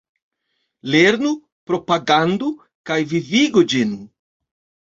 Lernu, 0.95 1.33
propagandu 1.71 2.49
kaj 2.91 2.99
vivigu 3.15 3.67
ĝin! 3.75 3.97